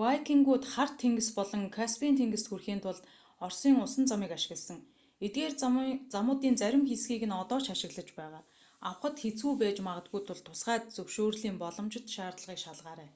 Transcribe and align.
вайкингууд 0.00 0.64
хар 0.72 0.90
тэнгис 1.02 1.28
болон 1.38 1.62
каспийн 1.76 2.16
тэнгист 2.20 2.48
хүрэхийн 2.48 2.80
тулд 2.84 3.04
оросын 3.44 3.76
усан 3.84 4.04
замыг 4.10 4.30
ашигласан 4.34 4.80
эдгээр 5.26 5.52
замуудын 6.14 6.56
зарим 6.62 6.84
хэсгийг 6.86 7.22
одоо 7.42 7.58
ч 7.64 7.66
ашиглаж 7.74 8.08
байгаа 8.18 8.42
авахад 8.88 9.16
хэцүү 9.22 9.52
байж 9.60 9.76
магадгүй 9.86 10.20
тул 10.26 10.40
тусгай 10.46 10.78
зөвшөөрлийн 10.96 11.56
боломжит 11.62 12.06
шаардлагыг 12.14 12.58
шалгаарай 12.64 13.10